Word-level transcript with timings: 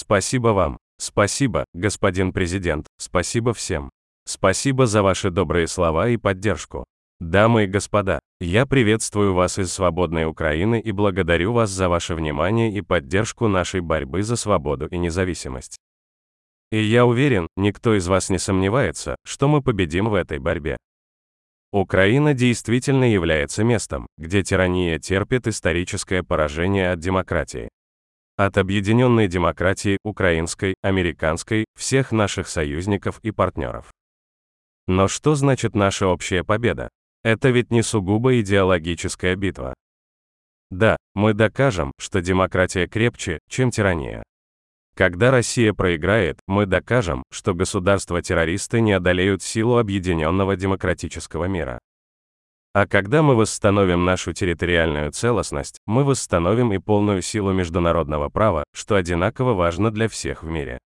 Спасибо 0.00 0.48
вам. 0.48 0.78
Спасибо, 0.96 1.64
господин 1.74 2.32
президент. 2.32 2.86
Спасибо 2.98 3.52
всем. 3.52 3.90
Спасибо 4.26 4.86
за 4.86 5.02
ваши 5.02 5.30
добрые 5.30 5.66
слова 5.66 6.08
и 6.08 6.16
поддержку. 6.16 6.84
Дамы 7.18 7.64
и 7.64 7.66
господа, 7.66 8.20
я 8.38 8.64
приветствую 8.64 9.34
вас 9.34 9.58
из 9.58 9.72
свободной 9.72 10.26
Украины 10.26 10.78
и 10.78 10.92
благодарю 10.92 11.52
вас 11.52 11.70
за 11.70 11.88
ваше 11.88 12.14
внимание 12.14 12.72
и 12.72 12.80
поддержку 12.80 13.48
нашей 13.48 13.80
борьбы 13.80 14.22
за 14.22 14.36
свободу 14.36 14.86
и 14.86 14.98
независимость. 14.98 15.76
И 16.70 16.80
я 16.80 17.04
уверен, 17.04 17.48
никто 17.56 17.96
из 17.96 18.06
вас 18.06 18.30
не 18.30 18.38
сомневается, 18.38 19.16
что 19.24 19.48
мы 19.48 19.62
победим 19.62 20.10
в 20.10 20.14
этой 20.14 20.38
борьбе. 20.38 20.76
Украина 21.72 22.34
действительно 22.34 23.10
является 23.12 23.64
местом, 23.64 24.06
где 24.16 24.44
тирания 24.44 25.00
терпит 25.00 25.48
историческое 25.48 26.22
поражение 26.22 26.92
от 26.92 27.00
демократии. 27.00 27.68
От 28.38 28.56
объединенной 28.56 29.26
демократии, 29.26 29.98
украинской, 30.04 30.76
американской, 30.80 31.64
всех 31.76 32.12
наших 32.12 32.46
союзников 32.46 33.18
и 33.24 33.32
партнеров. 33.32 33.90
Но 34.86 35.08
что 35.08 35.34
значит 35.34 35.74
наша 35.74 36.06
общая 36.06 36.44
победа? 36.44 36.88
Это 37.24 37.48
ведь 37.48 37.72
не 37.72 37.82
сугубо 37.82 38.38
идеологическая 38.40 39.34
битва. 39.34 39.74
Да, 40.70 40.96
мы 41.16 41.34
докажем, 41.34 41.90
что 41.98 42.20
демократия 42.20 42.86
крепче, 42.86 43.40
чем 43.50 43.72
тирания. 43.72 44.22
Когда 44.94 45.32
Россия 45.32 45.72
проиграет, 45.72 46.38
мы 46.46 46.66
докажем, 46.66 47.24
что 47.32 47.54
государства-террористы 47.54 48.80
не 48.80 48.92
одолеют 48.92 49.42
силу 49.42 49.78
объединенного 49.78 50.54
демократического 50.54 51.46
мира. 51.46 51.80
А 52.78 52.86
когда 52.86 53.22
мы 53.22 53.34
восстановим 53.34 54.04
нашу 54.04 54.32
территориальную 54.32 55.10
целостность, 55.10 55.80
мы 55.84 56.04
восстановим 56.04 56.72
и 56.72 56.78
полную 56.78 57.22
силу 57.22 57.52
международного 57.52 58.28
права, 58.28 58.62
что 58.72 58.94
одинаково 58.94 59.54
важно 59.54 59.90
для 59.90 60.08
всех 60.08 60.44
в 60.44 60.46
мире. 60.46 60.78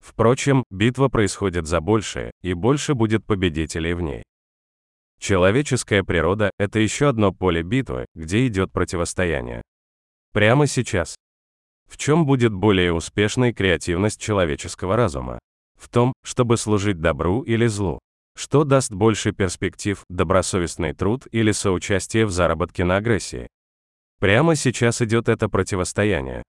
Впрочем, 0.00 0.64
битва 0.70 1.08
происходит 1.08 1.66
за 1.66 1.82
большее, 1.82 2.30
и 2.42 2.54
больше 2.54 2.94
будет 2.94 3.22
победителей 3.26 3.92
в 3.92 4.00
ней. 4.00 4.22
Человеческая 5.20 6.04
природа– 6.04 6.50
это 6.58 6.78
еще 6.78 7.10
одно 7.10 7.34
поле 7.34 7.62
битвы, 7.62 8.06
где 8.14 8.46
идет 8.46 8.72
противостояние. 8.72 9.60
Прямо 10.32 10.66
сейчас. 10.66 11.16
В 11.86 11.98
чем 11.98 12.24
будет 12.24 12.54
более 12.54 12.94
успешной 12.94 13.52
креативность 13.52 14.22
человеческого 14.22 14.96
разума? 14.96 15.38
В 15.78 15.90
том, 15.90 16.14
чтобы 16.24 16.56
служить 16.56 17.02
добру 17.02 17.42
или 17.42 17.66
злу. 17.66 18.00
Что 18.36 18.64
даст 18.64 18.92
больше 18.92 19.32
перспектив, 19.32 20.02
добросовестный 20.08 20.92
труд 20.92 21.26
или 21.30 21.52
соучастие 21.52 22.26
в 22.26 22.30
заработке 22.30 22.84
на 22.84 22.96
агрессии? 22.96 23.48
Прямо 24.20 24.56
сейчас 24.56 25.02
идет 25.02 25.28
это 25.28 25.48
противостояние. 25.48 26.42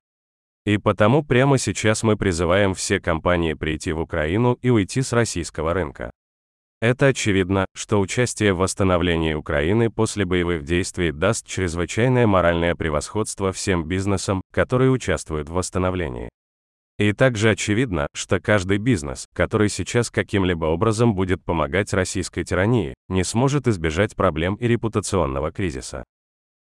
И 0.65 0.77
потому 0.77 1.23
прямо 1.23 1.57
сейчас 1.57 2.01
мы 2.01 2.17
призываем 2.17 2.73
все 2.73 2.99
компании 2.99 3.53
прийти 3.53 3.91
в 3.91 3.99
Украину 3.99 4.57
и 4.61 4.69
уйти 4.69 5.03
с 5.03 5.13
российского 5.13 5.73
рынка. 5.73 6.09
Это 6.81 7.07
очевидно, 7.07 7.65
что 7.75 7.99
участие 7.99 8.53
в 8.53 8.57
восстановлении 8.57 9.33
Украины 9.33 9.89
после 9.89 10.25
боевых 10.25 10.63
действий 10.63 11.11
даст 11.11 11.47
чрезвычайное 11.47 12.27
моральное 12.27 12.75
превосходство 12.75 13.51
всем 13.53 13.85
бизнесам, 13.85 14.41
которые 14.51 14.91
участвуют 14.91 15.49
в 15.49 15.53
восстановлении. 15.53 16.29
И 16.97 17.11
также 17.11 17.49
очевидно, 17.49 18.07
что 18.13 18.39
каждый 18.39 18.77
бизнес, 18.77 19.27
который 19.33 19.67
сейчас 19.67 20.09
каким-либо 20.09 20.65
образом 20.65 21.13
будет 21.13 21.43
помогать 21.43 21.91
российской 21.93 22.45
тирании, 22.45 22.93
не 23.09 23.25
сможет 23.25 23.67
избежать 23.67 24.15
проблем 24.15 24.55
и 24.55 24.67
репутационного 24.67 25.51
кризиса. 25.51 26.05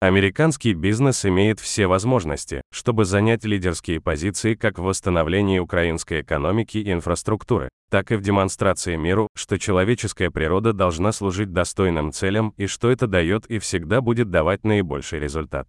Американский 0.00 0.74
бизнес 0.74 1.24
имеет 1.24 1.58
все 1.58 1.86
возможности, 1.86 2.62
чтобы 2.72 3.04
занять 3.04 3.44
лидерские 3.44 4.00
позиции 4.00 4.54
как 4.54 4.78
в 4.78 4.82
восстановлении 4.82 5.58
украинской 5.58 6.22
экономики 6.22 6.78
и 6.78 6.92
инфраструктуры, 6.92 7.68
так 7.90 8.12
и 8.12 8.16
в 8.16 8.20
демонстрации 8.20 8.96
миру, 8.96 9.28
что 9.36 9.58
человеческая 9.58 10.30
природа 10.30 10.72
должна 10.72 11.10
служить 11.12 11.52
достойным 11.52 12.12
целям 12.12 12.52
и 12.56 12.66
что 12.66 12.90
это 12.90 13.08
дает 13.08 13.46
и 13.46 13.58
всегда 13.58 14.00
будет 14.00 14.30
давать 14.30 14.64
наибольший 14.64 15.18
результат. 15.18 15.68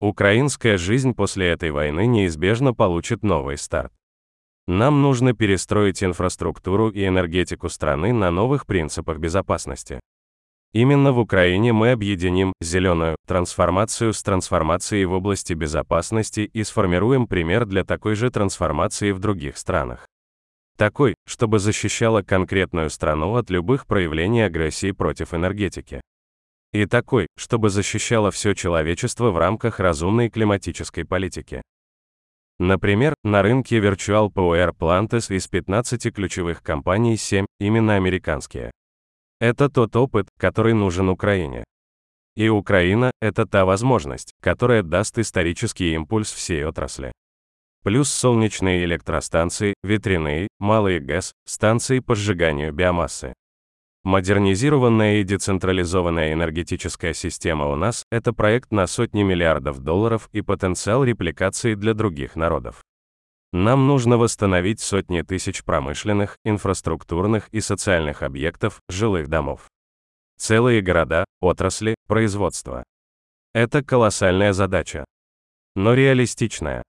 Украинская 0.00 0.78
жизнь 0.78 1.12
после 1.12 1.48
этой 1.48 1.72
войны 1.72 2.06
неизбежно 2.06 2.72
получит 2.72 3.24
новый 3.24 3.58
старт. 3.58 3.92
Нам 4.68 5.02
нужно 5.02 5.32
перестроить 5.32 6.04
инфраструктуру 6.04 6.88
и 6.90 7.04
энергетику 7.04 7.68
страны 7.68 8.12
на 8.12 8.30
новых 8.30 8.64
принципах 8.64 9.18
безопасности. 9.18 9.98
Именно 10.72 11.10
в 11.10 11.18
Украине 11.18 11.72
мы 11.72 11.90
объединим 11.90 12.52
зеленую 12.60 13.16
трансформацию 13.26 14.12
с 14.12 14.22
трансформацией 14.22 15.04
в 15.04 15.14
области 15.14 15.54
безопасности 15.54 16.40
и 16.52 16.62
сформируем 16.62 17.26
пример 17.26 17.64
для 17.64 17.84
такой 17.84 18.14
же 18.14 18.30
трансформации 18.30 19.10
в 19.10 19.18
других 19.18 19.56
странах. 19.56 20.06
Такой, 20.76 21.16
чтобы 21.26 21.58
защищала 21.58 22.22
конкретную 22.22 22.90
страну 22.90 23.34
от 23.34 23.50
любых 23.50 23.84
проявлений 23.86 24.42
агрессии 24.42 24.92
против 24.92 25.34
энергетики. 25.34 26.02
И 26.72 26.84
такой, 26.84 27.28
чтобы 27.36 27.70
защищала 27.70 28.30
все 28.30 28.54
человечество 28.54 29.30
в 29.30 29.38
рамках 29.38 29.80
разумной 29.80 30.28
климатической 30.28 31.06
политики. 31.06 31.62
Например, 32.58 33.14
на 33.22 33.42
рынке 33.42 33.78
Virtual 33.78 34.30
Power 34.30 34.74
Plantes 34.76 35.34
из 35.34 35.46
15 35.48 36.12
ключевых 36.12 36.62
компаний 36.62 37.16
7 37.16 37.46
именно 37.60 37.94
американские. 37.94 38.70
Это 39.40 39.68
тот 39.68 39.94
опыт, 39.94 40.28
который 40.36 40.74
нужен 40.74 41.08
Украине. 41.08 41.64
И 42.36 42.48
Украина– 42.48 43.12
это 43.20 43.46
та 43.46 43.64
возможность, 43.64 44.32
которая 44.40 44.82
даст 44.82 45.18
исторический 45.18 45.94
импульс 45.94 46.32
всей 46.32 46.64
отрасли. 46.64 47.12
Плюс 47.84 48.10
солнечные 48.10 48.84
электростанции, 48.84 49.74
ветряные, 49.82 50.48
малые 50.58 51.00
ГЭС, 51.00 51.32
станции 51.46 52.00
по 52.00 52.14
сжиганию 52.14 52.72
биомассы. 52.72 53.32
Модернизированная 54.08 55.16
и 55.16 55.22
децентрализованная 55.22 56.32
энергетическая 56.32 57.12
система 57.12 57.66
у 57.66 57.76
нас– 57.76 58.06
это 58.10 58.32
проект 58.32 58.72
на 58.72 58.86
сотни 58.86 59.22
миллиардов 59.22 59.80
долларов 59.80 60.30
и 60.32 60.40
потенциал 60.40 61.04
репликации 61.04 61.74
для 61.74 61.92
других 61.92 62.34
народов. 62.34 62.82
Нам 63.52 63.86
нужно 63.86 64.16
восстановить 64.16 64.80
сотни 64.80 65.20
тысяч 65.20 65.62
промышленных, 65.62 66.38
инфраструктурных 66.42 67.50
и 67.50 67.60
социальных 67.60 68.22
объектов, 68.22 68.80
жилых 68.88 69.28
домов. 69.28 69.68
Целые 70.38 70.80
города, 70.80 71.26
отрасли, 71.42 71.94
производства. 72.06 72.84
Это 73.52 73.84
колоссальная 73.84 74.54
задача. 74.54 75.04
Но 75.76 75.92
реалистичная. 75.92 76.82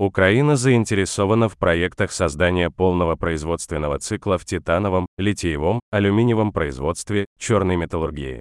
Украина 0.00 0.54
заинтересована 0.54 1.48
в 1.48 1.56
проектах 1.56 2.12
создания 2.12 2.70
полного 2.70 3.16
производственного 3.16 3.98
цикла 3.98 4.38
в 4.38 4.44
титановом, 4.44 5.08
литиевом, 5.18 5.80
алюминиевом 5.90 6.52
производстве, 6.52 7.26
черной 7.36 7.74
металлургии. 7.74 8.40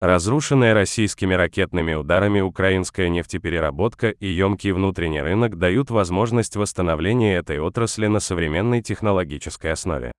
Разрушенная 0.00 0.72
российскими 0.72 1.34
ракетными 1.34 1.94
ударами 1.94 2.40
украинская 2.40 3.08
нефтепереработка 3.08 4.10
и 4.10 4.26
емкий 4.28 4.70
внутренний 4.70 5.20
рынок 5.20 5.58
дают 5.58 5.90
возможность 5.90 6.54
восстановления 6.54 7.36
этой 7.36 7.58
отрасли 7.58 8.06
на 8.06 8.20
современной 8.20 8.82
технологической 8.82 9.72
основе. 9.72 10.12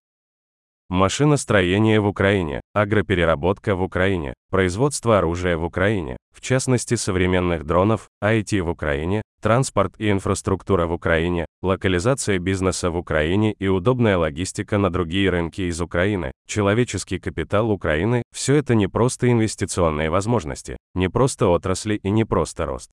Машиностроение 0.93 1.99
в 1.99 2.05
Украине, 2.05 2.61
агропереработка 2.75 3.75
в 3.75 3.81
Украине, 3.81 4.35
производство 4.51 5.17
оружия 5.17 5.57
в 5.57 5.63
Украине, 5.63 6.17
в 6.31 6.39
частности 6.39 6.93
современных 6.93 7.65
дронов, 7.65 8.09
IT 8.23 8.61
в 8.61 8.69
Украине, 8.69 9.23
транспорт 9.41 9.95
и 9.97 10.11
инфраструктура 10.11 10.85
в 10.85 10.91
Украине, 10.91 11.47
локализация 11.63 12.37
бизнеса 12.37 12.91
в 12.91 12.97
Украине 12.97 13.53
и 13.53 13.67
удобная 13.67 14.19
логистика 14.19 14.77
на 14.77 14.91
другие 14.91 15.31
рынки 15.31 15.61
из 15.61 15.81
Украины, 15.81 16.31
человеческий 16.47 17.17
капитал 17.17 17.71
Украины– 17.71 18.21
все 18.31 18.53
это 18.53 18.75
не 18.75 18.85
просто 18.85 19.31
инвестиционные 19.31 20.11
возможности, 20.11 20.77
не 20.93 21.09
просто 21.09 21.47
отрасли 21.47 21.95
и 21.95 22.11
не 22.11 22.23
просто 22.23 22.67
рост. 22.67 22.91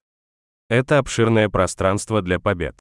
Это 0.71 0.97
обширное 0.97 1.51
пространство 1.51 2.23
для 2.23 2.41
побед. 2.41 2.77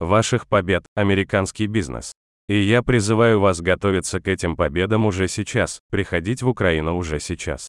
Ваших 0.00 0.48
побед– 0.48 0.86
американский 0.94 1.66
бизнес. 1.66 2.14
И 2.48 2.58
я 2.58 2.82
призываю 2.82 3.40
вас 3.40 3.60
готовиться 3.60 4.20
к 4.20 4.28
этим 4.28 4.56
победам 4.56 5.04
уже 5.04 5.28
сейчас, 5.28 5.80
приходить 5.90 6.42
в 6.42 6.48
Украину 6.48 6.96
уже 6.96 7.20
сейчас. 7.20 7.68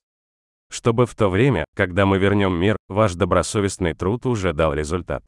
Чтобы 0.71 1.05
в 1.05 1.15
то 1.15 1.29
время, 1.29 1.65
когда 1.75 2.05
мы 2.05 2.17
вернем 2.17 2.53
мир, 2.53 2.77
ваш 2.87 3.15
добросовестный 3.15 3.93
труд 3.93 4.25
уже 4.25 4.53
дал 4.53 4.73
результат. 4.73 5.23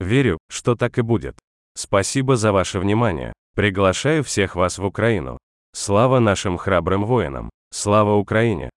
Верю, 0.00 0.38
что 0.50 0.74
так 0.74 0.98
и 0.98 1.02
будет. 1.02 1.38
Спасибо 1.74 2.36
за 2.36 2.50
ваше 2.50 2.80
внимание. 2.80 3.32
Приглашаю 3.54 4.24
всех 4.24 4.56
вас 4.56 4.78
в 4.78 4.84
Украину. 4.84 5.38
Слава 5.74 6.18
нашим 6.18 6.58
храбрым 6.58 7.04
воинам. 7.04 7.50
Слава 7.70 8.14
Украине! 8.16 8.72